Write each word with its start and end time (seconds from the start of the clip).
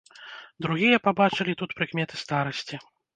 Другія 0.65 0.99
пабачылі 1.07 1.53
тут 1.59 1.75
прыкметы 1.81 2.13
старасці. 2.23 2.81